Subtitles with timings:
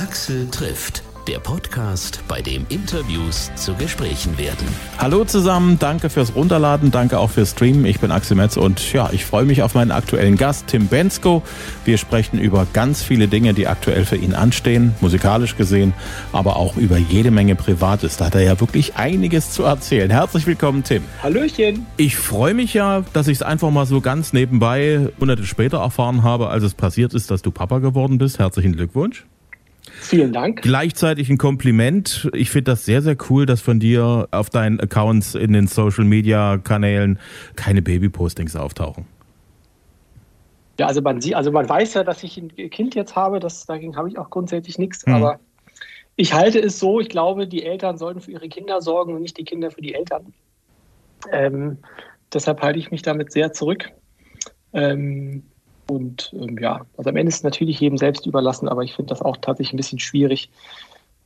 [0.00, 4.66] Axel trifft der Podcast, bei dem Interviews zu Gesprächen werden.
[4.96, 7.84] Hallo zusammen, danke fürs Runterladen, danke auch fürs Streamen.
[7.84, 11.42] Ich bin Axel Metz und ja, ich freue mich auf meinen aktuellen Gast, Tim Bensko.
[11.84, 15.92] Wir sprechen über ganz viele Dinge, die aktuell für ihn anstehen, musikalisch gesehen,
[16.32, 18.16] aber auch über jede Menge Privates.
[18.16, 20.10] Da hat er ja wirklich einiges zu erzählen.
[20.10, 21.04] Herzlich willkommen, Tim.
[21.22, 21.86] Hallöchen.
[21.98, 26.22] Ich freue mich ja, dass ich es einfach mal so ganz nebenbei Monate später erfahren
[26.22, 28.38] habe, als es passiert ist, dass du Papa geworden bist.
[28.38, 29.26] Herzlichen Glückwunsch.
[30.00, 30.62] Vielen Dank.
[30.62, 32.28] Gleichzeitig ein Kompliment.
[32.32, 36.04] Ich finde das sehr, sehr cool, dass von dir auf deinen Accounts in den Social
[36.04, 37.18] Media Kanälen
[37.54, 39.06] keine Baby-Postings auftauchen.
[40.78, 43.96] Ja, also man, also man weiß ja, dass ich ein Kind jetzt habe, das, dagegen
[43.96, 45.12] habe ich auch grundsätzlich nichts, hm.
[45.12, 45.38] aber
[46.16, 49.36] ich halte es so, ich glaube, die Eltern sollten für ihre Kinder sorgen und nicht
[49.36, 50.32] die Kinder für die Eltern.
[51.30, 51.78] Ähm,
[52.32, 53.90] deshalb halte ich mich damit sehr zurück.
[54.72, 55.44] Ähm,
[55.90, 59.08] und ähm, ja, also am Ende ist es natürlich jedem selbst überlassen, aber ich finde
[59.08, 60.48] das auch tatsächlich ein bisschen schwierig,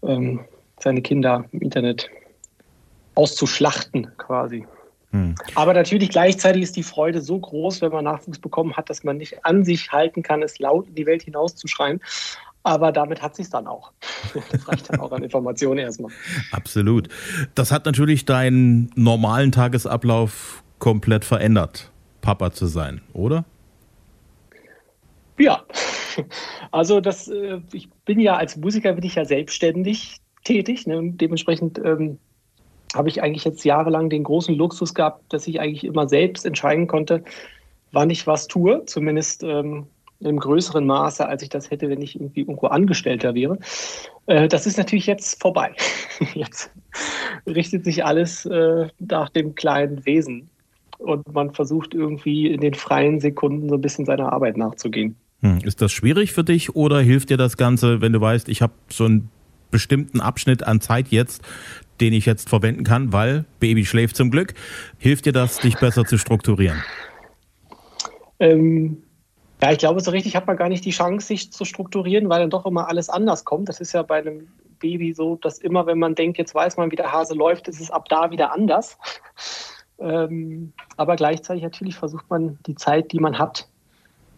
[0.02, 0.40] ähm,
[0.80, 2.08] seine Kinder im Internet
[3.14, 4.64] auszuschlachten quasi.
[5.10, 5.34] Hm.
[5.54, 9.18] Aber natürlich gleichzeitig ist die Freude so groß, wenn man Nachwuchs bekommen hat, dass man
[9.18, 12.00] nicht an sich halten kann, es laut in die Welt hinauszuschreien.
[12.62, 13.92] Aber damit hat sich dann auch.
[14.50, 16.10] Das reicht dann auch an Informationen erstmal.
[16.50, 17.08] Absolut.
[17.54, 23.44] Das hat natürlich deinen normalen Tagesablauf komplett verändert, Papa zu sein, oder?
[25.38, 25.64] Ja,
[26.70, 30.86] also das, äh, ich bin ja als Musiker bin ich ja selbstständig tätig.
[30.86, 30.98] Ne?
[30.98, 32.18] Und dementsprechend ähm,
[32.94, 36.86] habe ich eigentlich jetzt jahrelang den großen Luxus gehabt, dass ich eigentlich immer selbst entscheiden
[36.86, 37.24] konnte,
[37.92, 39.86] wann ich was tue, zumindest ähm,
[40.20, 43.58] im größeren Maße, als ich das hätte, wenn ich irgendwie irgendwo Angestellter wäre.
[44.26, 45.74] Äh, das ist natürlich jetzt vorbei.
[46.34, 46.70] jetzt
[47.46, 50.48] richtet sich alles äh, nach dem kleinen Wesen
[50.98, 55.16] und man versucht irgendwie in den freien Sekunden so ein bisschen seiner Arbeit nachzugehen.
[55.44, 55.58] Hm.
[55.58, 58.72] Ist das schwierig für dich oder hilft dir das Ganze, wenn du weißt, ich habe
[58.88, 59.28] so einen
[59.70, 61.42] bestimmten Abschnitt an Zeit jetzt,
[62.00, 64.54] den ich jetzt verwenden kann, weil Baby schläft zum Glück.
[64.98, 66.82] Hilft dir das, dich besser zu strukturieren?
[68.40, 69.02] Ähm,
[69.60, 72.40] ja, ich glaube, so richtig hat man gar nicht die Chance, sich zu strukturieren, weil
[72.40, 73.68] dann doch immer alles anders kommt.
[73.68, 76.90] Das ist ja bei einem Baby so, dass immer, wenn man denkt, jetzt weiß man,
[76.90, 78.96] wie der Hase läuft, ist es ab da wieder anders.
[79.98, 83.68] ähm, aber gleichzeitig natürlich versucht man die Zeit, die man hat,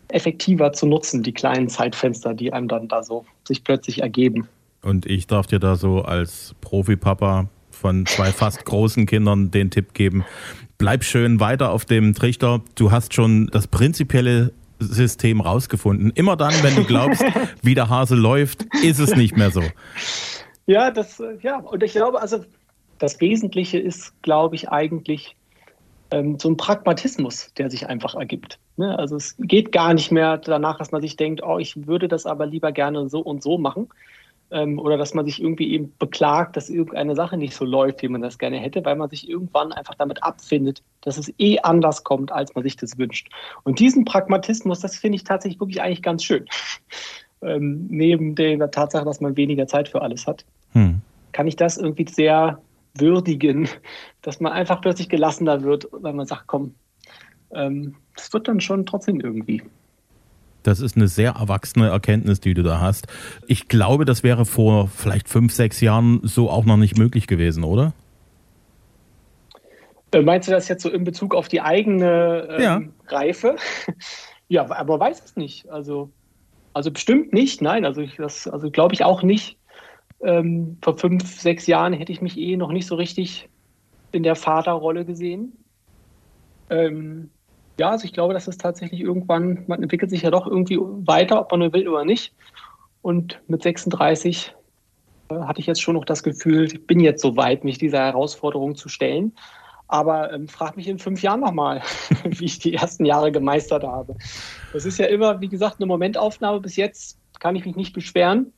[0.08, 4.48] effektiver zu nutzen, die kleinen Zeitfenster, die einem dann da so sich plötzlich ergeben.
[4.82, 9.94] Und ich darf dir da so als Profi-Papa von zwei fast großen Kindern den Tipp
[9.94, 10.24] geben,
[10.78, 12.62] bleib schön weiter auf dem Trichter.
[12.74, 16.12] Du hast schon das prinzipielle System rausgefunden.
[16.14, 17.24] Immer dann, wenn du glaubst,
[17.62, 19.62] wie der Hase läuft, ist es nicht mehr so.
[20.66, 22.44] Ja, das, ja, und ich glaube, also
[22.98, 25.36] das Wesentliche ist, glaube ich, eigentlich
[26.10, 28.58] ähm, so ein Pragmatismus, der sich einfach ergibt.
[28.76, 28.98] Ne?
[28.98, 32.26] Also es geht gar nicht mehr danach, dass man sich denkt, oh, ich würde das
[32.26, 33.88] aber lieber gerne so und so machen.
[34.50, 38.08] Ähm, oder dass man sich irgendwie eben beklagt, dass irgendeine Sache nicht so läuft, wie
[38.08, 42.04] man das gerne hätte, weil man sich irgendwann einfach damit abfindet, dass es eh anders
[42.04, 43.28] kommt, als man sich das wünscht.
[43.64, 46.46] Und diesen Pragmatismus, das finde ich tatsächlich wirklich eigentlich ganz schön.
[47.42, 51.02] Ähm, neben der Tatsache, dass man weniger Zeit für alles hat, hm.
[51.32, 52.58] kann ich das irgendwie sehr
[52.94, 53.68] würdigen,
[54.22, 56.74] dass man einfach plötzlich gelassener wird, weil man sagt, komm,
[57.50, 59.62] das wird dann schon trotzdem irgendwie.
[60.66, 63.06] Das ist eine sehr erwachsene Erkenntnis, die du da hast.
[63.46, 67.62] Ich glaube, das wäre vor vielleicht fünf, sechs Jahren so auch noch nicht möglich gewesen,
[67.62, 67.92] oder?
[70.12, 72.82] Äh, meinst du das jetzt so in Bezug auf die eigene ähm, ja.
[73.06, 73.56] Reife?
[74.48, 75.68] ja, aber weiß es nicht.
[75.70, 76.10] Also,
[76.72, 77.62] also bestimmt nicht.
[77.62, 79.58] Nein, also ich, das, also glaube ich auch nicht.
[80.20, 83.48] Ähm, vor fünf, sechs Jahren hätte ich mich eh noch nicht so richtig
[84.10, 85.52] in der Vaterrolle gesehen.
[86.70, 87.30] Ähm,
[87.78, 91.40] ja, also ich glaube, dass es tatsächlich irgendwann, man entwickelt sich ja doch irgendwie weiter,
[91.40, 92.32] ob man nur will oder nicht.
[93.02, 94.54] Und mit 36
[95.30, 98.00] äh, hatte ich jetzt schon noch das Gefühl, ich bin jetzt so weit, mich dieser
[98.00, 99.32] Herausforderung zu stellen.
[99.88, 101.82] Aber ähm, frag mich in fünf Jahren nochmal,
[102.24, 104.16] wie ich die ersten Jahre gemeistert habe.
[104.72, 106.60] Das ist ja immer, wie gesagt, eine Momentaufnahme.
[106.60, 108.52] Bis jetzt kann ich mich nicht beschweren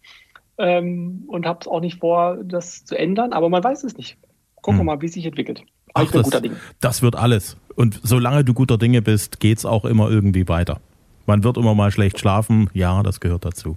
[0.56, 3.32] ähm, und habe es auch nicht vor, das zu ändern.
[3.32, 4.16] Aber man weiß es nicht.
[4.62, 4.87] Gucken wir hm.
[4.87, 5.64] mal, wie es sich entwickelt.
[5.98, 6.56] Ach, ich bin das, guter Dinge.
[6.80, 7.56] Das wird alles.
[7.74, 10.80] Und solange du guter Dinge bist, geht es auch immer irgendwie weiter.
[11.26, 13.76] Man wird immer mal schlecht schlafen, ja, das gehört dazu.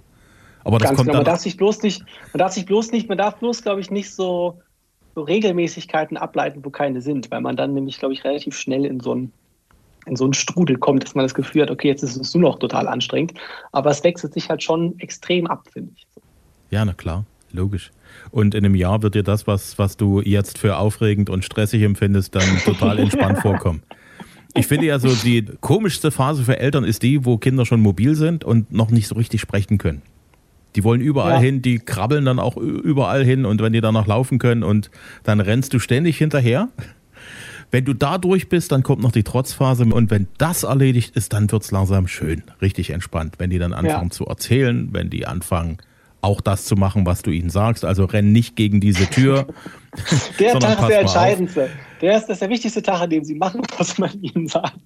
[0.64, 1.18] Aber das Ganz kommt genau.
[1.18, 2.02] Man darf sich bloß nicht,
[2.32, 4.60] man darf sich bloß nicht, man darf bloß, glaube ich, nicht so,
[5.14, 9.00] so Regelmäßigkeiten ableiten, wo keine sind, weil man dann nämlich, glaube ich, relativ schnell in
[9.00, 9.32] so einen
[10.06, 12.42] in so einen Strudel kommt, dass man das Gefühl hat, okay, jetzt ist es nur
[12.42, 13.34] noch total anstrengend.
[13.70, 16.06] Aber es wechselt sich halt schon extrem ab, finde ich.
[16.70, 17.92] Ja, na klar, logisch.
[18.32, 21.82] Und in einem Jahr wird dir das, was, was du jetzt für aufregend und stressig
[21.82, 23.82] empfindest, dann total entspannt vorkommen.
[24.54, 28.14] Ich finde ja so, die komischste Phase für Eltern ist die, wo Kinder schon mobil
[28.14, 30.02] sind und noch nicht so richtig sprechen können.
[30.74, 31.40] Die wollen überall ja.
[31.40, 34.90] hin, die krabbeln dann auch überall hin und wenn die danach laufen können und
[35.22, 36.68] dann rennst du ständig hinterher.
[37.70, 41.34] Wenn du da durch bist, dann kommt noch die Trotzphase und wenn das erledigt ist,
[41.34, 43.34] dann wird es langsam schön, richtig entspannt.
[43.38, 44.10] Wenn die dann anfangen ja.
[44.10, 45.78] zu erzählen, wenn die anfangen
[46.22, 47.84] auch das zu machen, was du ihnen sagst.
[47.84, 49.46] Also renn nicht gegen diese Tür.
[50.38, 51.70] der Tag ist der entscheidendste.
[52.00, 54.78] Der ist, das ist der wichtigste Tag, an dem sie machen, was man ihnen sagt.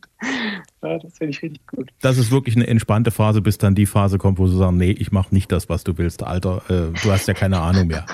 [0.82, 1.90] Ja, das finde ich richtig gut.
[2.00, 4.90] Das ist wirklich eine entspannte Phase, bis dann die Phase kommt, wo sie sagen, nee,
[4.90, 6.62] ich mache nicht das, was du willst, Alter.
[6.68, 8.06] Äh, du hast ja keine Ahnung mehr.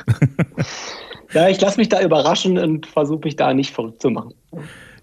[1.33, 4.35] ja, ich lasse mich da überraschen und versuche mich da nicht verrückt zu machen.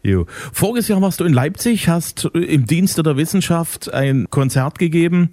[0.01, 0.25] Jo.
[0.53, 5.29] Voriges Jahr warst du in Leipzig, hast im Dienste der Wissenschaft ein Konzert gegeben.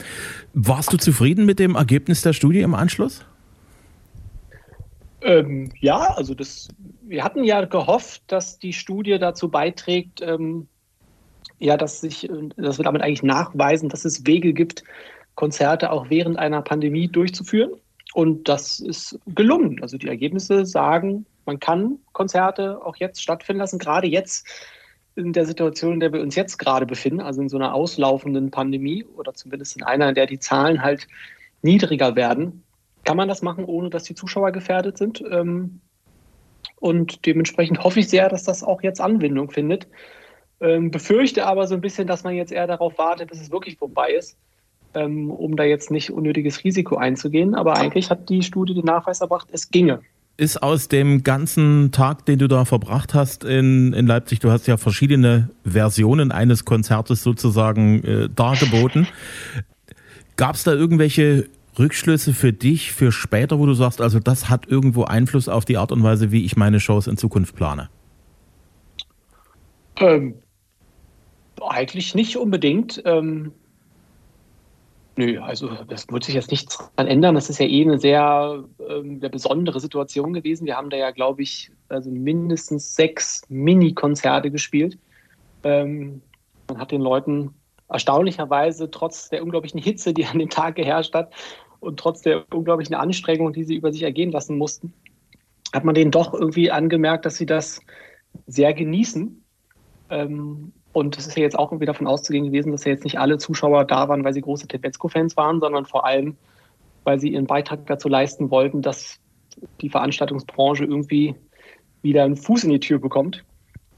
[0.55, 3.25] Warst du zufrieden mit dem Ergebnis der Studie im Anschluss?
[5.23, 6.69] Ähm, ja, also das,
[7.03, 10.69] wir hatten ja gehofft, dass die Studie dazu beiträgt, ähm,
[11.59, 14.83] ja, dass sich, dass wir damit eigentlich nachweisen, dass es Wege gibt,
[15.37, 17.71] Konzerte auch während einer Pandemie durchzuführen.
[18.15, 19.83] Und das ist gelungen.
[19.83, 24.47] Also die Ergebnisse sagen, man kann Konzerte auch jetzt stattfinden lassen, gerade jetzt
[25.17, 28.51] in der Situation, in der wir uns jetzt gerade befinden, also in so einer auslaufenden
[28.51, 31.09] Pandemie oder zumindest in einer, in der die Zahlen halt
[31.63, 32.63] niedriger werden,
[33.05, 35.23] kann man das machen, ohne dass die Zuschauer gefährdet sind.
[35.31, 35.81] Ähm,
[36.79, 39.89] und dementsprechend hoffe ich sehr, dass das auch jetzt Anwendung findet.
[40.61, 43.79] Ähm, befürchte aber so ein bisschen, dass man jetzt eher darauf wartet, bis es wirklich
[43.79, 44.37] vorbei ist,
[44.95, 47.55] ähm, um da jetzt nicht unnötiges Risiko einzugehen.
[47.55, 50.03] Aber eigentlich hat die Studie den Nachweis erbracht, es ginge
[50.37, 54.67] ist aus dem ganzen Tag, den du da verbracht hast in, in Leipzig, du hast
[54.67, 59.07] ja verschiedene Versionen eines Konzertes sozusagen äh, dargeboten.
[60.37, 61.49] Gab es da irgendwelche
[61.79, 65.79] Rückschlüsse für dich, für später, wo du sagst, also das hat irgendwo Einfluss auf die
[65.79, 67.89] Art und Weise, wie ich meine Shows in Zukunft plane?
[69.99, 70.35] Ähm,
[71.61, 73.03] eigentlich nicht unbedingt.
[73.07, 73.53] Ähm,
[75.19, 77.35] Nö, also das wird sich jetzt nichts dran ändern.
[77.35, 80.67] Das ist ja eh eine sehr ähm, eine besondere Situation gewesen.
[80.67, 84.99] Wir haben da ja, glaube ich, also mindestens sechs Mini-Konzerte gespielt.
[85.65, 86.21] Ähm,
[86.69, 87.55] man hat den Leuten
[87.89, 91.33] erstaunlicherweise trotz der unglaublichen Hitze, die an dem Tag geherrscht hat
[91.81, 94.93] und trotz der unglaublichen Anstrengung, die sie über sich ergehen lassen mussten,
[95.73, 97.81] hat man denen doch irgendwie angemerkt, dass sie das
[98.47, 99.43] sehr genießen.
[100.11, 103.19] Ähm, und es ist ja jetzt auch irgendwie davon auszugehen gewesen, dass ja jetzt nicht
[103.19, 106.39] alle Zuschauer da waren, weil sie große Tedesco-Fans waren, sondern vor allem,
[107.05, 109.21] weil sie ihren Beitrag dazu leisten wollten, dass
[109.83, 111.35] die Veranstaltungsbranche irgendwie
[112.01, 113.45] wieder einen Fuß in die Tür bekommt.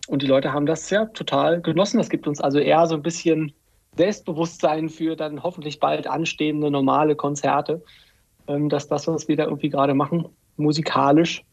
[0.08, 1.98] Und die Leute haben das ja total genossen.
[1.98, 3.52] Das gibt uns also eher so ein bisschen
[3.96, 7.80] Selbstbewusstsein für dann hoffentlich bald anstehende normale Konzerte,
[8.48, 11.44] ähm, dass das, was wir da irgendwie gerade machen, musikalisch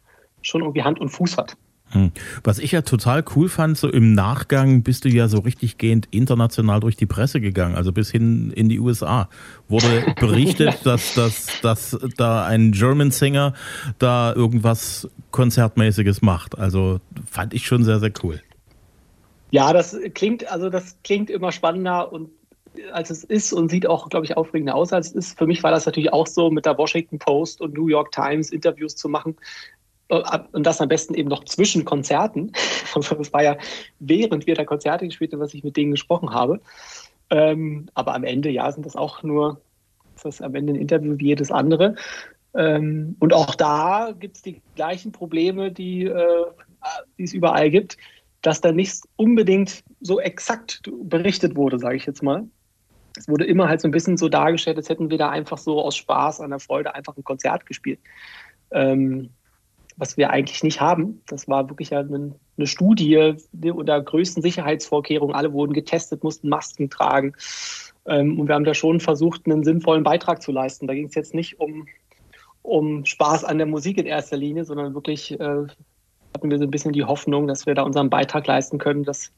[0.41, 1.55] schon irgendwie Hand und Fuß hat.
[1.91, 2.11] Hm.
[2.43, 6.07] Was ich ja total cool fand, so im Nachgang bist du ja so richtig gehend
[6.11, 9.29] international durch die Presse gegangen, also bis hin in die USA.
[9.69, 13.53] Wurde berichtet, dass, dass, dass da ein German Singer
[13.99, 16.57] da irgendwas Konzertmäßiges macht.
[16.57, 16.99] Also
[17.29, 18.41] fand ich schon sehr, sehr cool.
[19.51, 22.29] Ja, das klingt, also das klingt immer spannender und
[22.91, 25.37] als es ist und sieht auch, glaube ich, aufregender aus, als es ist.
[25.37, 28.49] Für mich war das natürlich auch so, mit der Washington Post und New York Times
[28.49, 29.37] Interviews zu machen
[30.07, 32.51] und das am besten eben noch zwischen Konzerten.
[32.95, 33.57] Also das war ja
[33.99, 36.61] während wir da Konzerte gespielt haben, was ich mit denen gesprochen habe.
[37.29, 39.59] Ähm, aber am Ende, ja, sind das auch nur,
[40.15, 41.95] ist das am Ende ein Interview wie jedes andere.
[42.53, 46.45] Ähm, und auch da gibt es die gleichen Probleme, die, äh,
[47.17, 47.97] es überall gibt,
[48.41, 52.47] dass da nicht unbedingt so exakt berichtet wurde, sage ich jetzt mal.
[53.17, 55.81] Es wurde immer halt so ein bisschen so dargestellt, als hätten wir da einfach so
[55.81, 57.99] aus Spaß, an der Freude einfach ein Konzert gespielt.
[58.71, 59.31] Ähm,
[59.97, 61.21] was wir eigentlich nicht haben.
[61.27, 65.35] Das war wirklich eine, eine Studie unter größten Sicherheitsvorkehrungen.
[65.35, 67.33] Alle wurden getestet, mussten Masken tragen.
[68.05, 70.87] Ähm, und wir haben da schon versucht, einen sinnvollen Beitrag zu leisten.
[70.87, 71.87] Da ging es jetzt nicht um,
[72.61, 75.67] um Spaß an der Musik in erster Linie, sondern wirklich äh,
[76.35, 79.31] hatten wir so ein bisschen die Hoffnung, dass wir da unseren Beitrag leisten können, dass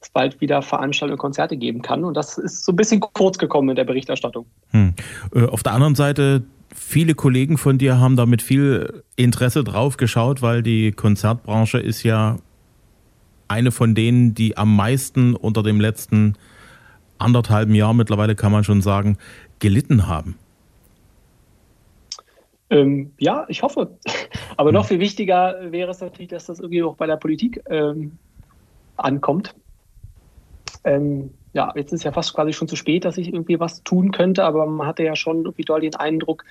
[0.00, 2.04] es bald wieder Veranstaltungen und Konzerte geben kann.
[2.04, 4.46] Und das ist so ein bisschen kurz gekommen in der Berichterstattung.
[4.70, 4.94] Hm.
[5.34, 6.42] Äh, auf der anderen Seite
[6.74, 12.02] viele Kollegen von dir haben da mit viel Interesse drauf geschaut, weil die Konzertbranche ist
[12.02, 12.38] ja
[13.48, 16.34] eine von denen, die am meisten unter dem letzten
[17.18, 19.18] anderthalben Jahr mittlerweile kann man schon sagen,
[19.58, 20.36] gelitten haben.
[22.70, 23.98] Ähm, ja, ich hoffe.
[24.56, 24.88] Aber noch hm.
[24.88, 28.18] viel wichtiger wäre es natürlich, dass das irgendwie auch bei der Politik ähm,
[28.96, 29.54] ankommt.
[30.84, 34.12] Ähm, ja, jetzt ist ja fast quasi schon zu spät, dass ich irgendwie was tun
[34.12, 36.44] könnte, aber man hatte ja schon irgendwie doll den Eindruck,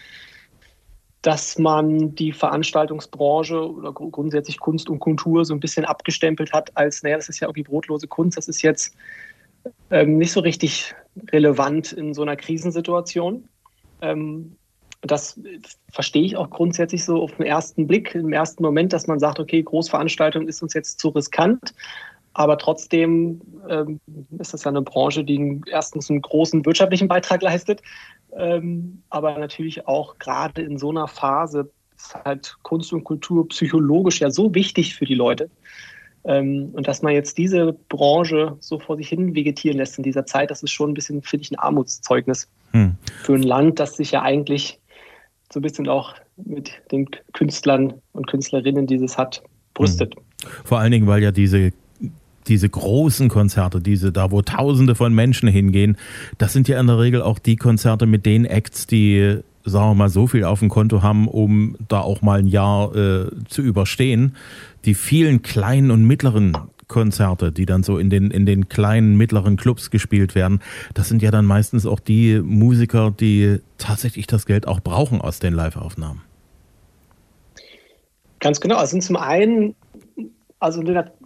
[1.21, 7.03] dass man die Veranstaltungsbranche oder grundsätzlich Kunst und Kultur so ein bisschen abgestempelt hat als,
[7.03, 8.95] naja, das ist ja irgendwie brotlose Kunst, das ist jetzt
[9.89, 10.95] ähm, nicht so richtig
[11.31, 13.47] relevant in so einer Krisensituation.
[14.01, 14.55] Ähm,
[15.01, 15.39] das
[15.91, 19.39] verstehe ich auch grundsätzlich so auf den ersten Blick, im ersten Moment, dass man sagt,
[19.39, 21.73] okay, Großveranstaltung ist uns jetzt zu riskant.
[22.33, 23.99] Aber trotzdem ähm,
[24.37, 27.81] ist das ja eine Branche, die erstens einen großen wirtschaftlichen Beitrag leistet,
[28.37, 34.21] ähm, aber natürlich auch gerade in so einer Phase ist halt Kunst und Kultur psychologisch
[34.21, 35.49] ja so wichtig für die Leute.
[36.25, 40.25] Ähm, und dass man jetzt diese Branche so vor sich hin vegetieren lässt in dieser
[40.25, 42.95] Zeit, das ist schon ein bisschen, finde ich, ein Armutszeugnis hm.
[43.23, 44.79] für ein Land, das sich ja eigentlich
[45.51, 49.41] so ein bisschen auch mit den Künstlern und Künstlerinnen dieses hat,
[49.73, 50.15] brüstet.
[50.15, 50.23] Hm.
[50.63, 51.71] Vor allen Dingen, weil ja diese
[52.47, 55.97] diese großen Konzerte, diese da, wo Tausende von Menschen hingehen,
[56.37, 59.95] das sind ja in der Regel auch die Konzerte mit den Acts, die, sagen wir
[59.95, 63.61] mal, so viel auf dem Konto haben, um da auch mal ein Jahr äh, zu
[63.61, 64.35] überstehen.
[64.85, 66.57] Die vielen kleinen und mittleren
[66.89, 70.59] Konzerte, die dann so in den, in den kleinen, mittleren Clubs gespielt werden,
[70.93, 75.39] das sind ja dann meistens auch die Musiker, die tatsächlich das Geld auch brauchen aus
[75.39, 76.21] den Live-Aufnahmen.
[78.39, 78.77] Ganz genau.
[78.77, 79.75] Also zum einen,
[80.59, 80.81] also,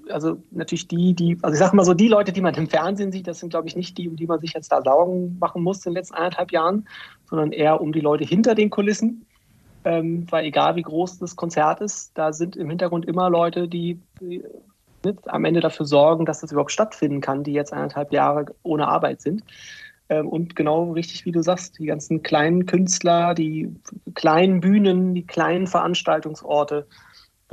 [0.10, 3.12] also natürlich die, die, also ich sage mal so, die Leute, die man im Fernsehen
[3.12, 5.64] sieht, das sind, glaube ich, nicht die, um die man sich jetzt da Sorgen machen
[5.64, 6.88] muss in den letzten eineinhalb Jahren,
[7.30, 9.26] sondern eher um die Leute hinter den Kulissen.
[9.86, 14.00] Ähm, weil egal wie groß das Konzert ist, da sind im Hintergrund immer Leute, die,
[14.22, 14.42] die
[15.26, 19.22] am Ende dafür sorgen, dass das überhaupt stattfinden kann, die jetzt eineinhalb Jahre ohne Arbeit
[19.22, 19.44] sind.
[20.10, 23.76] Ähm, und genau richtig, wie du sagst, die ganzen kleinen Künstler, die
[24.14, 26.88] kleinen Bühnen, die kleinen Veranstaltungsorte,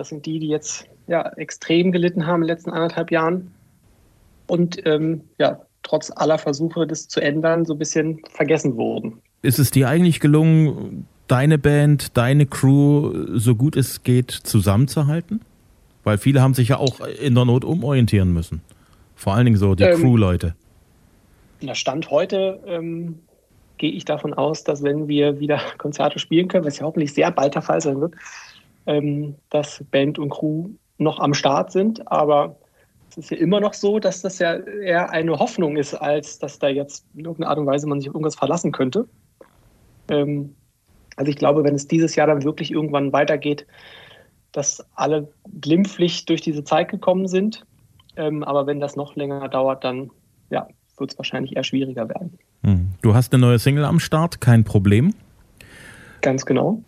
[0.00, 3.52] das sind die, die jetzt ja, extrem gelitten haben in den letzten anderthalb Jahren.
[4.47, 9.21] Und ähm, ja, trotz aller Versuche, das zu ändern, so ein bisschen vergessen wurden.
[9.42, 15.42] Ist es dir eigentlich gelungen, deine Band, deine Crew, so gut es geht, zusammenzuhalten?
[16.02, 18.62] Weil viele haben sich ja auch in der Not umorientieren müssen.
[19.14, 20.54] Vor allen Dingen so die ähm, Crew-Leute.
[21.61, 23.19] Der Stand heute ähm,
[23.76, 27.30] gehe ich davon aus, dass wenn wir wieder Konzerte spielen können, was ja hoffentlich sehr
[27.30, 28.14] bald der Fall sein wird,
[28.90, 32.11] ähm, dass Band und Crew noch am Start sind.
[32.11, 32.56] Aber
[33.09, 36.59] es ist ja immer noch so, dass das ja eher eine Hoffnung ist, als dass
[36.59, 39.06] da jetzt in irgendeiner Art und Weise man sich auf irgendwas verlassen könnte.
[40.09, 40.56] Ähm,
[41.16, 43.64] also ich glaube, wenn es dieses Jahr dann wirklich irgendwann weitergeht,
[44.50, 45.28] dass alle
[45.61, 47.64] glimpflich durch diese Zeit gekommen sind.
[48.16, 50.11] Ähm, aber wenn das noch länger dauert, dann
[50.50, 50.66] ja,
[50.97, 52.38] wird es wahrscheinlich eher schwieriger werden.
[52.64, 52.88] Hm.
[53.02, 55.14] Du hast eine neue Single am Start, kein Problem.
[56.23, 56.82] Ganz genau.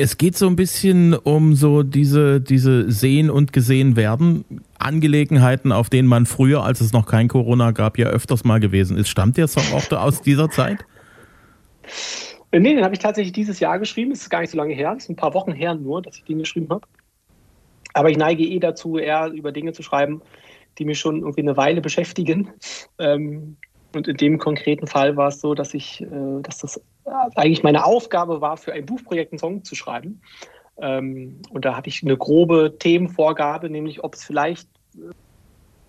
[0.00, 4.44] Es geht so ein bisschen um so diese, diese Sehen und Gesehen werden
[4.78, 8.96] Angelegenheiten, auf denen man früher, als es noch kein Corona gab, ja öfters mal gewesen
[8.96, 9.08] ist.
[9.08, 10.84] Stammt der Song auch aus dieser Zeit?
[12.52, 14.12] Äh, nee, den habe ich tatsächlich dieses Jahr geschrieben.
[14.12, 14.94] Es ist gar nicht so lange her.
[14.96, 16.86] Es ist ein paar Wochen her nur, dass ich den geschrieben habe.
[17.94, 20.22] Aber ich neige eh dazu, eher über Dinge zu schreiben,
[20.78, 22.50] die mich schon irgendwie eine Weile beschäftigen.
[23.00, 23.56] Ähm,
[23.94, 26.80] und in dem konkreten Fall war es so, dass ich, äh, dass das
[27.34, 30.20] eigentlich meine Aufgabe war, für ein Buchprojekt einen Song zu schreiben.
[30.80, 34.68] Ähm, und da hatte ich eine grobe Themenvorgabe, nämlich ob es vielleicht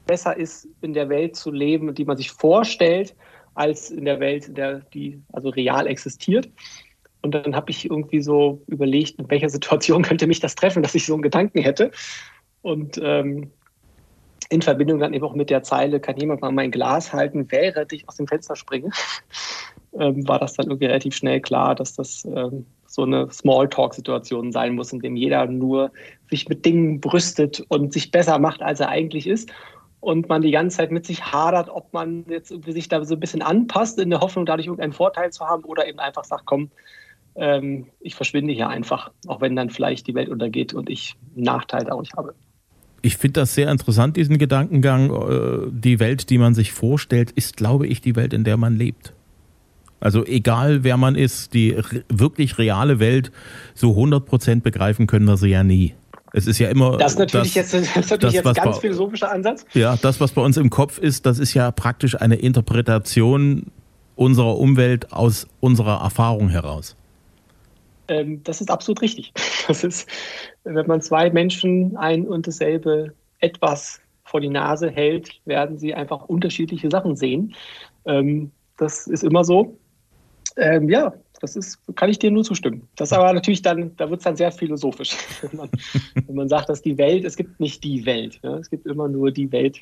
[0.06, 3.15] besser ist, in der Welt zu leben, die man sich vorstellt,
[3.53, 6.50] als in der Welt, in der die also real existiert.
[7.22, 10.96] Und dann habe ich irgendwie so überlegt, in welcher Situation könnte mich das treffen, dass
[10.96, 11.91] ich so einen Gedanken hätte.
[12.62, 13.51] Und ähm,
[14.50, 17.94] in Verbindung dann eben auch mit der Zeile, kann jemand mal mein Glas halten, während
[17.94, 18.89] ich aus dem Fenster springe,
[20.00, 24.74] ähm, war das dann irgendwie relativ schnell klar, dass das ähm, so eine Smalltalk-Situation sein
[24.74, 25.91] muss, in dem jeder nur
[26.29, 29.51] sich mit Dingen brüstet und sich besser macht, als er eigentlich ist
[30.00, 33.15] und man die ganze Zeit mit sich hadert, ob man jetzt irgendwie sich da so
[33.15, 36.46] ein bisschen anpasst, in der Hoffnung, dadurch irgendeinen Vorteil zu haben oder eben einfach sagt,
[36.46, 36.72] komm,
[37.36, 41.44] ähm, ich verschwinde hier einfach, auch wenn dann vielleicht die Welt untergeht und ich einen
[41.44, 42.34] Nachteil dadurch habe.
[43.01, 45.10] Ich finde das sehr interessant, diesen Gedankengang.
[45.10, 48.77] Äh, die Welt, die man sich vorstellt, ist, glaube ich, die Welt, in der man
[48.77, 49.13] lebt.
[50.00, 51.75] Also egal, wer man ist, die
[52.08, 53.32] wirklich reale Welt
[53.75, 55.94] so 100% begreifen können wir sie ja nie.
[56.32, 56.98] Es ist ja immer.
[56.98, 59.65] Das ist natürlich das, jetzt, das ist natürlich das, jetzt ganz bei, philosophischer Ansatz.
[59.74, 63.72] Ja, das, was bei uns im Kopf ist, das ist ja praktisch eine Interpretation
[64.15, 66.96] unserer Umwelt aus unserer Erfahrung heraus.
[68.10, 69.34] Ähm, das ist absolut richtig.
[69.68, 70.08] Das ist,
[70.63, 76.25] wenn man zwei Menschen ein und dasselbe etwas vor die Nase hält, werden sie einfach
[76.25, 77.56] unterschiedliche Sachen sehen.
[78.06, 79.78] Ähm, das ist immer so.
[80.58, 82.88] Ähm, ja, das ist, kann ich dir nur zustimmen.
[82.96, 85.70] Das ist aber natürlich dann, da wird es dann sehr philosophisch, wenn man,
[86.25, 88.39] wenn man, sagt, dass die Welt, es gibt nicht die Welt.
[88.44, 88.58] Ja?
[88.58, 89.78] Es gibt immer nur die Welt,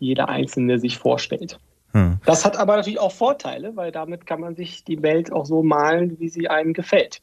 [0.00, 1.58] die jeder Einzelne sich vorstellt.
[1.92, 2.18] Hm.
[2.26, 5.62] Das hat aber natürlich auch Vorteile, weil damit kann man sich die Welt auch so
[5.62, 7.22] malen, wie sie einem gefällt.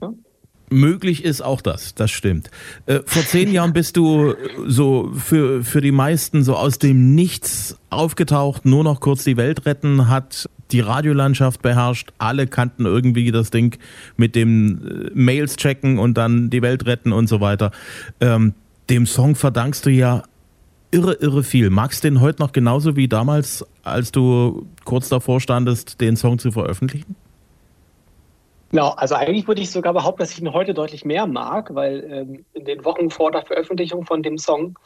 [0.00, 0.14] Ja?
[0.70, 2.50] Möglich ist auch das, das stimmt.
[2.86, 4.34] Äh, vor zehn Jahren bist du
[4.66, 9.66] so für, für die meisten so aus dem Nichts aufgetaucht, nur noch kurz die Welt
[9.66, 12.12] retten hat die Radiolandschaft beherrscht.
[12.18, 13.78] Alle kannten irgendwie das Ding
[14.16, 17.72] mit dem äh, Mails checken und dann die Welt retten und so weiter.
[18.20, 18.54] Ähm,
[18.88, 20.22] dem Song verdankst du ja
[20.90, 21.70] irre, irre viel.
[21.70, 26.38] Magst du den heute noch genauso wie damals, als du kurz davor standest, den Song
[26.38, 27.16] zu veröffentlichen?
[28.70, 32.04] Genau, also eigentlich würde ich sogar behaupten, dass ich ihn heute deutlich mehr mag, weil
[32.04, 34.78] ähm, in den Wochen vor der Veröffentlichung von dem Song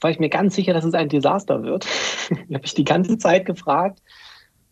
[0.00, 1.86] war ich mir ganz sicher, dass es ein Desaster wird.
[2.30, 4.02] ich habe mich die ganze Zeit gefragt,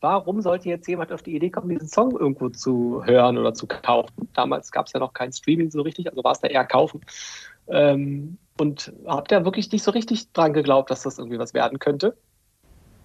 [0.00, 3.66] warum sollte jetzt jemand auf die Idee kommen, diesen Song irgendwo zu hören oder zu
[3.66, 4.28] kaufen?
[4.34, 7.00] Damals gab es ja noch kein Streaming so richtig, also war es da eher kaufen.
[7.68, 11.78] Ähm, und habe da wirklich nicht so richtig dran geglaubt, dass das irgendwie was werden
[11.78, 12.16] könnte.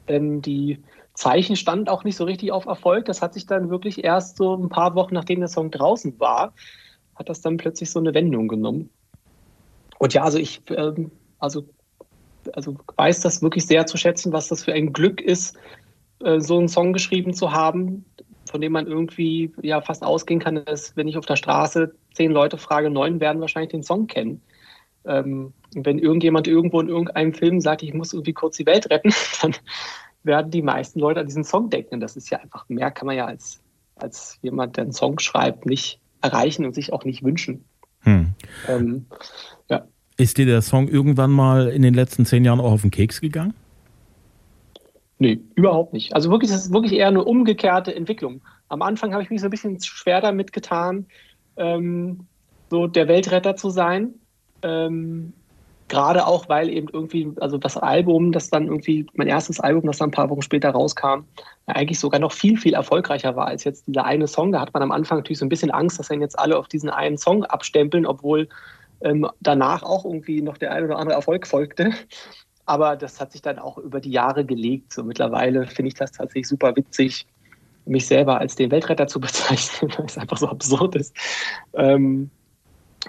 [0.10, 3.06] Denn die Zeichen standen auch nicht so richtig auf Erfolg.
[3.06, 6.54] Das hat sich dann wirklich erst so ein paar Wochen, nachdem der Song draußen war,
[7.16, 8.90] hat das dann plötzlich so eine Wendung genommen.
[10.00, 11.12] Und ja, also ich ähm,
[11.44, 11.66] also,
[12.54, 15.58] also weiß das wirklich sehr zu schätzen, was das für ein Glück ist,
[16.24, 18.06] äh, so einen Song geschrieben zu haben,
[18.50, 22.32] von dem man irgendwie ja fast ausgehen kann, dass wenn ich auf der Straße zehn
[22.32, 24.42] Leute frage, neun werden wahrscheinlich den Song kennen.
[25.06, 29.14] Ähm, wenn irgendjemand irgendwo in irgendeinem Film sagt, ich muss irgendwie kurz die Welt retten,
[29.42, 29.54] dann
[30.24, 32.00] werden die meisten Leute an diesen Song denken.
[32.00, 33.62] Das ist ja einfach mehr, kann man ja als,
[33.96, 37.66] als jemand, der einen Song schreibt, nicht erreichen und sich auch nicht wünschen.
[38.02, 38.34] Hm.
[38.68, 39.06] Ähm,
[39.70, 39.86] ja.
[40.18, 43.22] Ist dir der Song irgendwann mal in den letzten zehn Jahren auch auf den Keks
[43.22, 43.54] gegangen?
[45.20, 46.16] Nee, überhaupt nicht.
[46.16, 48.42] Also wirklich, das ist wirklich eher eine umgekehrte Entwicklung.
[48.68, 51.06] Am Anfang habe ich mich so ein bisschen schwer damit getan,
[51.56, 52.28] ähm,
[52.70, 54.16] so der Weltretter zu sein.
[54.64, 55.34] Ähm,
[55.90, 59.98] Gerade auch, weil eben irgendwie, also das Album, das dann irgendwie, mein erstes Album, das
[59.98, 61.26] dann ein paar Wochen später rauskam,
[61.66, 64.52] eigentlich sogar noch viel, viel erfolgreicher war als jetzt dieser eine Song.
[64.52, 66.68] Da hat man am Anfang natürlich so ein bisschen Angst, dass dann jetzt alle auf
[66.68, 68.48] diesen einen Song abstempeln, obwohl
[69.02, 71.92] ähm, danach auch irgendwie noch der ein oder andere Erfolg folgte.
[72.66, 74.94] Aber das hat sich dann auch über die Jahre gelegt.
[74.94, 77.28] So mittlerweile finde ich das tatsächlich super witzig,
[77.86, 81.16] mich selber als den Weltretter zu bezeichnen, weil es einfach so absurd ist.
[81.74, 82.30] Ähm,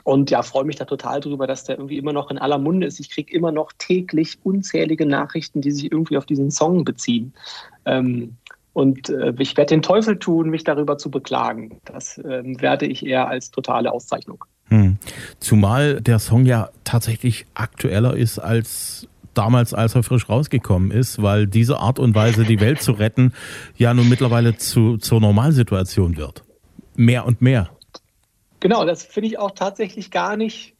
[0.02, 2.86] und ja, freue mich da total drüber, dass der irgendwie immer noch in aller Munde
[2.86, 2.98] ist.
[3.00, 7.32] Ich kriege immer noch täglich unzählige Nachrichten, die sich irgendwie auf diesen Song beziehen.
[7.84, 8.36] Ähm,
[8.72, 11.80] und äh, ich werde den Teufel tun, mich darüber zu beklagen.
[11.84, 14.44] Das ähm, werde ich eher als totale Auszeichnung.
[14.68, 14.98] Hm.
[15.38, 21.46] Zumal der Song ja tatsächlich aktueller ist als damals, als er frisch rausgekommen ist, weil
[21.46, 23.32] diese Art und Weise, die Welt zu retten,
[23.76, 26.44] ja nun mittlerweile zu, zur Normalsituation wird.
[26.96, 27.70] Mehr und mehr.
[28.64, 30.74] Genau, das finde ich auch tatsächlich gar nicht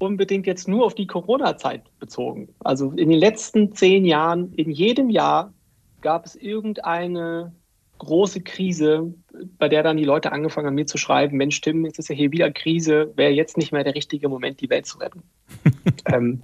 [0.00, 2.48] unbedingt jetzt nur auf die Corona-Zeit bezogen.
[2.58, 5.54] Also in den letzten zehn Jahren, in jedem Jahr
[6.00, 7.54] gab es irgendeine
[7.98, 9.14] große Krise,
[9.58, 12.16] bei der dann die Leute angefangen haben, mir zu schreiben, Mensch, Tim, jetzt ist ja
[12.16, 15.22] hier wieder Krise, wäre jetzt nicht mehr der richtige Moment, die Welt zu retten.
[16.12, 16.42] ähm,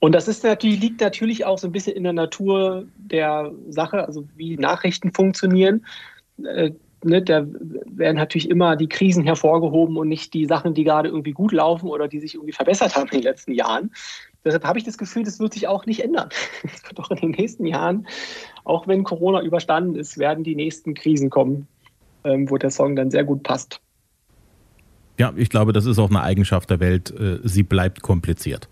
[0.00, 4.04] und das ist natürlich, liegt natürlich auch so ein bisschen in der Natur der Sache,
[4.04, 5.86] also wie Nachrichten funktionieren.
[6.42, 6.72] Äh,
[7.06, 7.46] ne, da
[7.86, 11.88] werden natürlich immer die Krisen hervorgehoben und nicht die Sachen, die gerade irgendwie gut laufen
[11.88, 13.90] oder die sich irgendwie verbessert haben in den letzten Jahren.
[14.44, 16.28] Deshalb habe ich das Gefühl, das wird sich auch nicht ändern.
[16.62, 18.06] Es wird auch in den nächsten Jahren,
[18.64, 21.66] auch wenn Corona überstanden ist, werden die nächsten Krisen kommen,
[22.24, 23.80] ähm, wo der Song dann sehr gut passt.
[25.18, 27.10] Ja, ich glaube, das ist auch eine Eigenschaft der Welt.
[27.18, 28.68] Äh, sie bleibt kompliziert.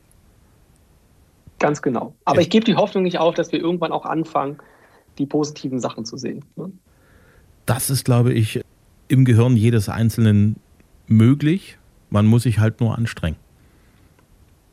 [1.59, 2.14] Ganz genau.
[2.25, 4.59] Aber ich gebe die Hoffnung nicht auf, dass wir irgendwann auch anfangen,
[5.18, 6.44] die positiven Sachen zu sehen.
[7.66, 8.61] Das ist, glaube ich,
[9.09, 10.57] im Gehirn jedes Einzelnen
[11.07, 11.79] möglich.
[12.11, 13.37] Man muss sich halt nur anstrengen.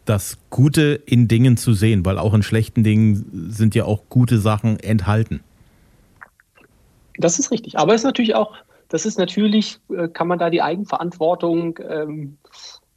[0.06, 4.39] Das Gute in Dingen zu sehen, weil auch in schlechten Dingen sind ja auch gute
[4.39, 5.41] Sachen enthalten.
[7.17, 7.77] Das ist richtig.
[7.77, 8.56] Aber es ist natürlich auch,
[8.89, 12.38] das ist natürlich, äh, kann man da die Eigenverantwortung ähm,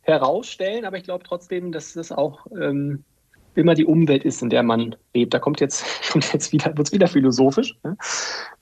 [0.03, 3.05] herausstellen, aber ich glaube trotzdem, dass das auch ähm,
[3.55, 5.35] immer die Umwelt ist, in der man lebt.
[5.35, 7.77] Da kommt jetzt, kommt jetzt wieder, wird es wieder philosophisch.
[7.83, 7.97] Ne?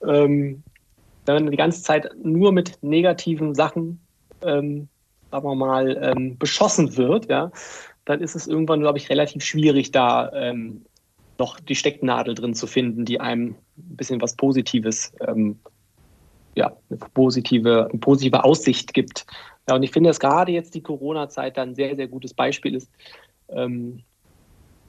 [0.06, 0.62] Ähm,
[1.26, 4.00] wenn man die ganze Zeit nur mit negativen Sachen,
[4.42, 4.88] ähm,
[5.30, 7.50] sagen wir mal, ähm, beschossen wird, ja,
[8.04, 10.84] dann ist es irgendwann, glaube ich, relativ schwierig, da ähm,
[11.38, 15.58] noch die Stecknadel drin zu finden, die einem ein bisschen was Positives, ähm,
[16.54, 19.26] ja, eine positive, eine positive Aussicht gibt.
[19.68, 22.74] Ja, und ich finde, dass gerade jetzt die Corona-Zeit da ein sehr, sehr gutes Beispiel
[22.74, 22.90] ist.
[23.48, 24.02] Ähm,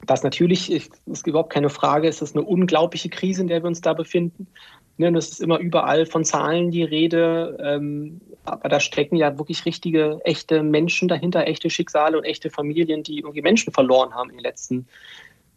[0.06, 3.80] dass natürlich, ist überhaupt keine Frage, ist das eine unglaubliche Krise, in der wir uns
[3.80, 4.48] da befinden.
[4.98, 9.66] Ne, das ist immer überall von Zahlen die Rede, ähm, aber da stecken ja wirklich
[9.66, 14.38] richtige, echte Menschen dahinter, echte Schicksale und echte Familien, die irgendwie Menschen verloren haben in
[14.38, 14.88] den letzten,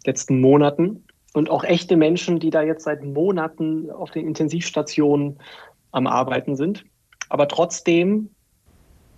[0.07, 1.05] letzten Monaten.
[1.35, 5.39] Und auch echte Menschen, die da jetzt seit Monaten auf den Intensivstationen
[5.93, 6.87] am Arbeiten sind.
[7.29, 8.31] Aber trotzdem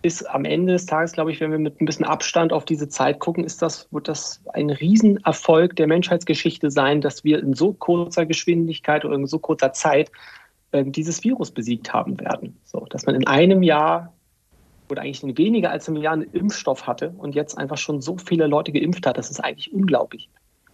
[0.02, 2.88] ist am Ende des Tages, glaube ich, wenn wir mit ein bisschen Abstand auf diese
[2.88, 7.72] Zeit gucken, ist das, wird das ein Riesenerfolg der Menschheitsgeschichte sein, dass wir in so
[7.72, 10.11] kurzer Geschwindigkeit oder in so kurzer Zeit
[10.70, 12.56] äh, dieses Virus besiegt haben werden.
[12.64, 14.12] So, dass man in einem Jahr
[14.88, 18.16] oder eigentlich in weniger als einem Jahr einen Impfstoff hatte und jetzt einfach schon so
[18.18, 20.28] viele Leute geimpft hat, das ist eigentlich unglaublich.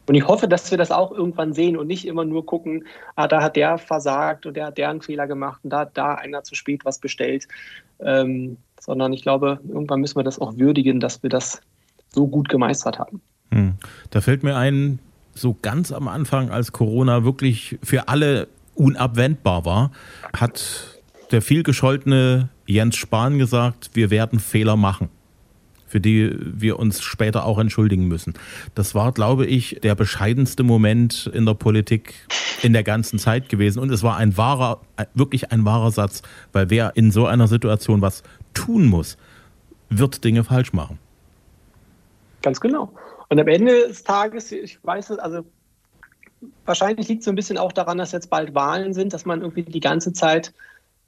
[0.06, 3.26] Und ich hoffe, dass wir das auch irgendwann sehen und nicht immer nur gucken, ah,
[3.26, 6.14] da hat der versagt und der hat der einen Fehler gemacht und da hat da
[6.14, 7.48] einer zu spät was bestellt.
[8.00, 11.62] Ähm, sondern ich glaube, irgendwann müssen wir das auch würdigen, dass wir das
[12.12, 13.20] so gut gemeistert haben.
[13.51, 13.75] Hm.
[14.11, 14.99] Da fällt mir ein,
[15.35, 19.90] so ganz am Anfang, als Corona wirklich für alle unabwendbar war,
[20.37, 25.09] hat der vielgescholtene Jens Spahn gesagt, wir werden Fehler machen
[25.87, 28.35] für die wir uns später auch entschuldigen müssen.
[28.75, 32.14] Das war, glaube ich, der bescheidenste Moment in der Politik
[32.62, 33.79] in der ganzen Zeit gewesen.
[33.79, 34.81] Und es war ein wahrer,
[35.14, 39.16] wirklich ein wahrer Satz, weil wer in so einer Situation was tun muss,
[39.90, 40.98] wird Dinge falsch machen.
[42.42, 42.92] Ganz genau.
[43.28, 45.44] Und am Ende des Tages, ich weiß es, also
[46.64, 49.40] wahrscheinlich liegt es so ein bisschen auch daran, dass jetzt bald Wahlen sind, dass man
[49.40, 50.52] irgendwie die ganze Zeit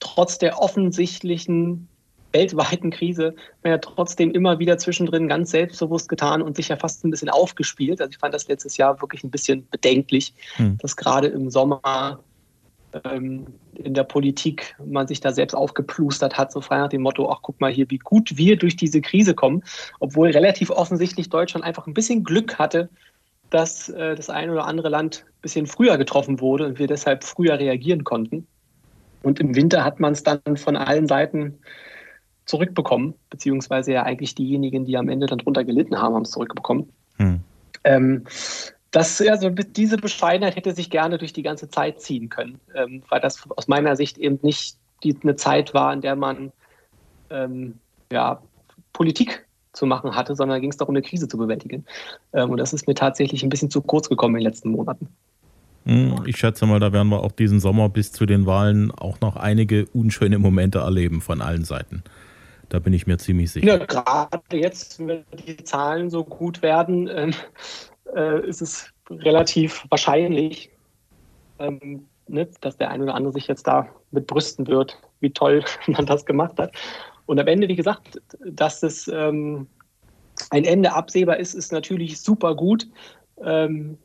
[0.00, 1.88] trotz der offensichtlichen
[2.32, 7.04] weltweiten Krise man ja trotzdem immer wieder zwischendrin ganz selbstbewusst getan und sich ja fast
[7.04, 8.00] ein bisschen aufgespielt.
[8.00, 10.78] Also ich fand das letztes Jahr wirklich ein bisschen bedenklich, hm.
[10.78, 12.20] dass gerade im Sommer
[13.04, 17.30] ähm, in der Politik man sich da selbst aufgeplustert hat, so frei nach dem Motto,
[17.30, 19.62] ach guck mal hier, wie gut wir durch diese Krise kommen,
[20.00, 22.88] obwohl relativ offensichtlich Deutschland einfach ein bisschen Glück hatte,
[23.50, 27.24] dass äh, das eine oder andere Land ein bisschen früher getroffen wurde und wir deshalb
[27.24, 28.46] früher reagieren konnten.
[29.22, 31.58] Und im Winter hat man es dann von allen Seiten
[32.44, 36.88] zurückbekommen, beziehungsweise ja eigentlich diejenigen, die am Ende dann drunter gelitten haben, haben es zurückbekommen.
[37.16, 37.40] Hm.
[37.84, 38.24] Ähm,
[38.96, 43.20] das, also diese Bescheidenheit hätte sich gerne durch die ganze Zeit ziehen können, ähm, weil
[43.20, 46.50] das aus meiner Sicht eben nicht die, eine Zeit war, in der man
[47.28, 47.74] ähm,
[48.10, 48.40] ja,
[48.94, 51.84] Politik zu machen hatte, sondern ging es darum, eine Krise zu bewältigen.
[52.32, 55.08] Ähm, und das ist mir tatsächlich ein bisschen zu kurz gekommen in den letzten Monaten.
[55.84, 59.20] Hm, ich schätze mal, da werden wir auch diesen Sommer bis zu den Wahlen auch
[59.20, 62.02] noch einige unschöne Momente erleben von allen Seiten.
[62.70, 63.66] Da bin ich mir ziemlich sicher.
[63.66, 67.34] Ja, gerade jetzt, wenn die Zahlen so gut werden, ähm,
[68.14, 70.70] äh, ist es relativ wahrscheinlich,
[71.58, 75.64] ähm, ne, dass der eine oder andere sich jetzt da mit brüsten wird, wie toll
[75.86, 76.72] man das gemacht hat.
[77.26, 79.66] Und am Ende, wie gesagt, dass es ähm,
[80.50, 82.88] ein Ende absehbar ist, ist natürlich super gut.
[83.42, 83.98] Ähm,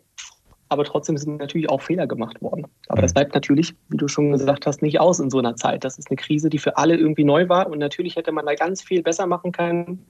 [0.71, 2.65] aber trotzdem sind natürlich auch Fehler gemacht worden.
[2.87, 3.15] Aber das mhm.
[3.15, 5.83] bleibt natürlich, wie du schon gesagt hast, nicht aus in so einer Zeit.
[5.83, 8.55] Das ist eine Krise, die für alle irgendwie neu war und natürlich hätte man da
[8.55, 10.05] ganz viel besser machen können.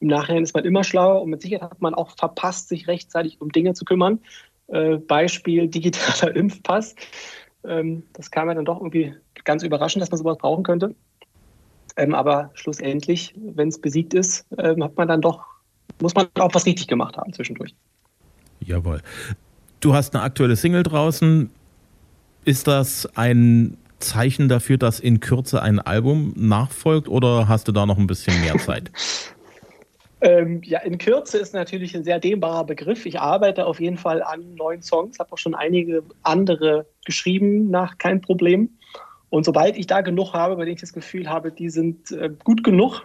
[0.00, 3.40] Im Nachhinein ist man immer schlauer und mit Sicherheit hat man auch verpasst, sich rechtzeitig
[3.40, 4.20] um Dinge zu kümmern.
[4.68, 6.94] Äh, Beispiel digitaler Impfpass.
[7.64, 10.94] Ähm, das kam ja dann doch irgendwie ganz überraschend, dass man sowas brauchen könnte.
[11.96, 15.44] Ähm, aber schlussendlich, wenn es besiegt ist, ähm, hat man dann doch,
[16.00, 17.74] muss man auch was richtig gemacht haben zwischendurch.
[18.60, 19.00] Jawohl.
[19.82, 21.50] Du hast eine aktuelle Single draußen.
[22.44, 27.84] Ist das ein Zeichen dafür, dass in Kürze ein Album nachfolgt oder hast du da
[27.84, 28.92] noch ein bisschen mehr Zeit?
[30.20, 33.06] ähm, ja, in Kürze ist natürlich ein sehr dehnbarer Begriff.
[33.06, 37.98] Ich arbeite auf jeden Fall an neuen Songs, habe auch schon einige andere geschrieben nach
[37.98, 38.70] kein Problem.
[39.30, 42.30] Und sobald ich da genug habe, bei denen ich das Gefühl habe, die sind äh,
[42.44, 43.04] gut genug,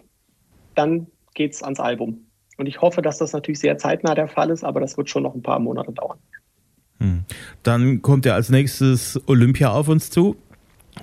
[0.75, 2.27] dann geht es ans Album.
[2.57, 5.23] Und ich hoffe, dass das natürlich sehr zeitnah der Fall ist, aber das wird schon
[5.23, 6.19] noch ein paar Monate dauern.
[6.99, 7.23] Hm.
[7.63, 10.35] Dann kommt ja als nächstes Olympia auf uns zu.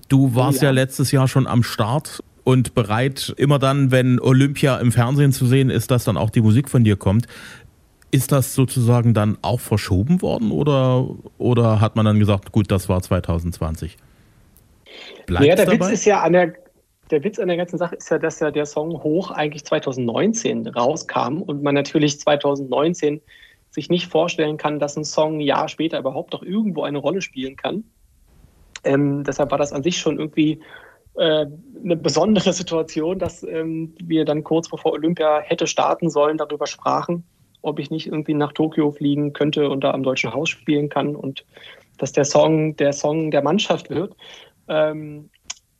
[0.08, 0.68] Du warst ja.
[0.68, 5.46] ja letztes Jahr schon am Start und bereit, immer dann, wenn Olympia im Fernsehen zu
[5.46, 7.26] sehen ist, dass dann auch die Musik von dir kommt.
[8.10, 12.88] Ist das sozusagen dann auch verschoben worden oder, oder hat man dann gesagt, gut, das
[12.88, 13.96] war 2020?
[15.26, 15.86] Bleibt ja, der dabei?
[15.86, 16.52] Witz ist ja an der,
[17.10, 20.68] der Witz an der ganzen Sache ist ja, dass ja der Song Hoch eigentlich 2019
[20.68, 23.20] rauskam und man natürlich 2019
[23.74, 27.20] sich nicht vorstellen kann, dass ein Song ein Jahr später überhaupt noch irgendwo eine Rolle
[27.20, 27.84] spielen kann.
[28.84, 30.60] Ähm, deshalb war das an sich schon irgendwie
[31.14, 31.46] äh,
[31.82, 37.24] eine besondere Situation, dass ähm, wir dann kurz bevor Olympia hätte starten sollen, darüber sprachen,
[37.62, 41.16] ob ich nicht irgendwie nach Tokio fliegen könnte und da am Deutschen Haus spielen kann
[41.16, 41.44] und
[41.98, 44.16] dass der Song der Song der Mannschaft wird.
[44.68, 45.30] Ähm,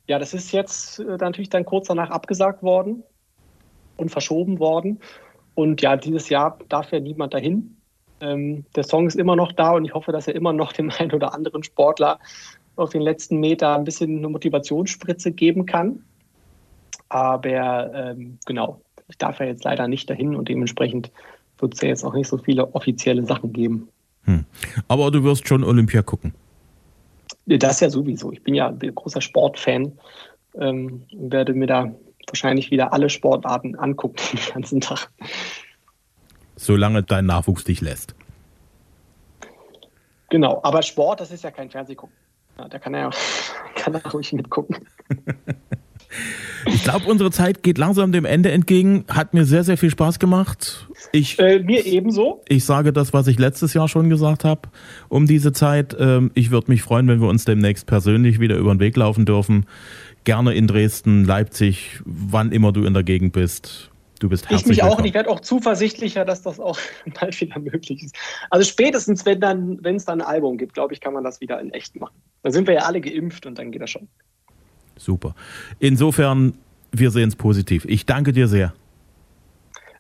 [0.08, 3.04] ja, das ist jetzt äh, natürlich dann kurz danach abgesagt worden
[3.96, 5.00] und verschoben worden.
[5.54, 7.76] Und ja, dieses Jahr darf ja niemand dahin.
[8.20, 10.90] Ähm, der Song ist immer noch da und ich hoffe, dass er immer noch dem
[10.98, 12.18] einen oder anderen Sportler
[12.76, 16.02] auf den letzten Meter ein bisschen eine Motivationsspritze geben kann.
[17.08, 21.10] Aber ähm, genau, ich darf ja jetzt leider nicht dahin und dementsprechend
[21.58, 23.88] wird es ja jetzt auch nicht so viele offizielle Sachen geben.
[24.24, 24.44] Hm.
[24.88, 26.34] Aber du wirst schon Olympia gucken.
[27.46, 28.32] Das ja sowieso.
[28.32, 29.92] Ich bin ja ein großer Sportfan
[30.58, 31.94] ähm, und werde mir da
[32.26, 35.10] wahrscheinlich wieder alle Sportarten angucken den ganzen Tag
[36.56, 38.14] solange dein Nachwuchs dich lässt.
[40.30, 42.16] Genau, aber Sport, das ist ja kein Fernsehgucken.
[42.58, 43.10] Ja, da kann er,
[43.74, 44.76] kann er ruhig mitgucken.
[46.66, 49.04] Ich glaube, unsere Zeit geht langsam dem Ende entgegen.
[49.08, 50.88] Hat mir sehr, sehr viel Spaß gemacht.
[51.12, 52.42] Ich, äh, mir ebenso.
[52.48, 54.62] Ich sage das, was ich letztes Jahr schon gesagt habe
[55.08, 55.96] um diese Zeit.
[55.98, 59.26] Ähm, ich würde mich freuen, wenn wir uns demnächst persönlich wieder über den Weg laufen
[59.26, 59.66] dürfen.
[60.24, 63.90] Gerne in Dresden, Leipzig, wann immer du in der Gegend bist.
[64.20, 64.92] Du bist herzlich Ich mich willkommen.
[64.92, 66.78] auch und ich werde auch zuversichtlicher, dass das auch
[67.20, 68.16] bald wieder möglich ist.
[68.50, 71.40] Also spätestens, wenn dann, wenn es dann ein Album gibt, glaube ich, kann man das
[71.40, 72.14] wieder in echt machen.
[72.42, 74.08] Dann sind wir ja alle geimpft und dann geht das schon.
[74.96, 75.34] Super.
[75.80, 76.54] Insofern,
[76.92, 77.84] wir sehen es positiv.
[77.86, 78.72] Ich danke dir sehr.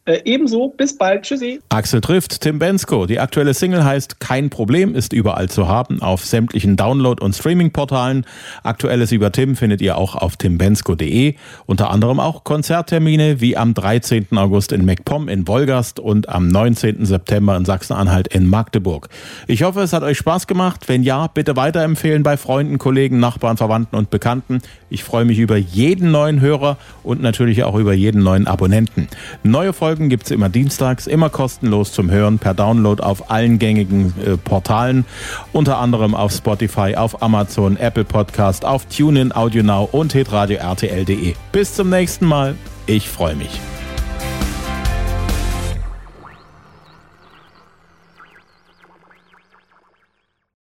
[0.06, 1.22] Äh, ebenso, bis bald.
[1.22, 1.60] Tschüssi.
[1.70, 3.06] Axel trifft Tim Bensko.
[3.06, 8.26] Die aktuelle Single heißt Kein Problem, ist überall zu haben auf sämtlichen Download- und Streaming-Portalen.
[8.62, 11.36] Aktuelles über Tim findet ihr auch auf timbensko.de.
[11.64, 14.26] Unter anderem auch Konzerttermine wie am 13.
[14.36, 17.06] August in MacPom in Wolgast und am 19.
[17.06, 19.08] September in Sachsen-Anhalt in Magdeburg.
[19.46, 20.82] Ich hoffe, es hat euch Spaß gemacht.
[20.86, 24.60] Wenn ja, bitte weiterempfehlen bei Freunden, Kollegen, Nachbarn, Verwandten und Bekannten.
[24.90, 29.08] Ich freue mich über jeden neuen Hörer und natürlich auch über jeden neuen Abonnenten.
[29.42, 33.60] Neue Folgen Folgen gibt es immer dienstags, immer kostenlos zum Hören per Download auf allen
[33.60, 35.04] gängigen äh, Portalen,
[35.52, 41.34] unter anderem auf Spotify, auf Amazon, Apple Podcast, auf TuneIn, AudioNow und hitradio RTL.de.
[41.52, 42.56] Bis zum nächsten Mal.
[42.86, 43.60] Ich freue mich.